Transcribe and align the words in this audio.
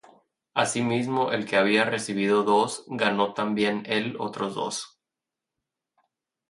Asimismo 0.55 1.31
el 1.31 1.45
que 1.45 1.57
había 1.57 1.83
recibido 1.85 2.41
dos, 2.41 2.85
ganó 2.87 3.35
también 3.35 3.83
él 3.85 4.15
otros 4.19 4.55
dos. 4.55 4.99